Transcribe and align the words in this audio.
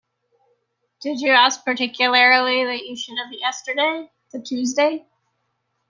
Did 0.99 1.21
you 1.21 1.29
ask 1.31 1.63
particularly 1.63 2.65
that 2.65 2.87
you 2.87 2.97
should 2.97 3.19
have 3.23 3.31
yesterday, 3.31 4.09
the 4.31 4.41
Tuesday? 4.41 5.05